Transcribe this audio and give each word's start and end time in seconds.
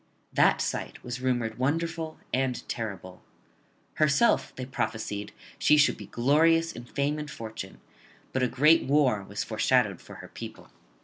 That 0.33 0.61
sight 0.61 1.03
was 1.03 1.21
rumoured 1.21 1.59
wonderful 1.59 2.17
and 2.33 2.67
terrible. 2.67 3.21
Herself, 4.01 4.51
they 4.55 4.65
prophesied, 4.65 5.31
she 5.59 5.77
should 5.77 5.95
be 5.95 6.07
glorious 6.07 6.71
in 6.71 6.85
fame 6.85 7.19
and 7.19 7.29
fortune; 7.29 7.79
but 8.33 8.41
a 8.41 8.47
great 8.47 8.85
war 8.85 9.21
was 9.23 9.43
foreshadowed 9.43 10.01
for 10.01 10.15
her 10.15 10.27
people. 10.27 10.71